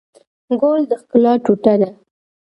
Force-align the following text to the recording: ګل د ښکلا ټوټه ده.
ګل 0.59 0.81
د 0.89 0.91
ښکلا 1.01 1.33
ټوټه 1.43 1.73
ده. 1.81 1.89